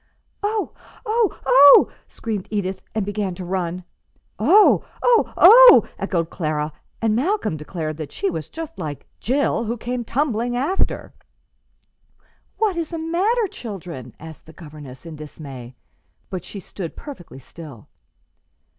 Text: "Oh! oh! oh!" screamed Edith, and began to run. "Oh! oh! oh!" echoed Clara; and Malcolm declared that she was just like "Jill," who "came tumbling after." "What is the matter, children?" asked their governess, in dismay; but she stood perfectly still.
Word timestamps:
"Oh! 0.41 0.73
oh! 1.05 1.39
oh!" 1.45 1.91
screamed 2.07 2.47
Edith, 2.49 2.81
and 2.95 3.05
began 3.05 3.35
to 3.35 3.45
run. 3.45 3.83
"Oh! 4.39 4.83
oh! 5.03 5.31
oh!" 5.37 5.87
echoed 5.99 6.31
Clara; 6.31 6.73
and 7.03 7.15
Malcolm 7.15 7.55
declared 7.55 7.97
that 7.97 8.11
she 8.11 8.27
was 8.27 8.49
just 8.49 8.79
like 8.79 9.05
"Jill," 9.19 9.65
who 9.65 9.77
"came 9.77 10.03
tumbling 10.03 10.57
after." 10.57 11.13
"What 12.57 12.77
is 12.77 12.89
the 12.89 12.97
matter, 12.97 13.45
children?" 13.51 14.15
asked 14.19 14.47
their 14.47 14.53
governess, 14.55 15.05
in 15.05 15.15
dismay; 15.15 15.75
but 16.31 16.43
she 16.43 16.59
stood 16.59 16.95
perfectly 16.97 17.37
still. 17.37 17.87